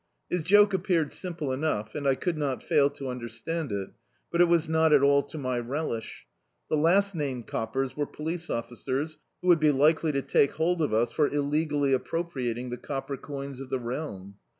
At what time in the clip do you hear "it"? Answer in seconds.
3.71-3.91, 4.41-4.45